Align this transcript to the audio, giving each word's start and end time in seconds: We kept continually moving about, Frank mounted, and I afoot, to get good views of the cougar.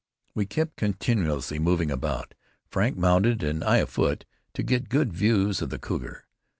We 0.33 0.47
kept 0.47 0.77
continually 0.77 1.59
moving 1.59 1.91
about, 1.91 2.33
Frank 2.71 2.97
mounted, 2.97 3.43
and 3.43 3.63
I 3.63 3.77
afoot, 3.77 4.25
to 4.55 4.63
get 4.63 4.89
good 4.89 5.13
views 5.13 5.61
of 5.61 5.69
the 5.69 5.77
cougar. 5.77 6.25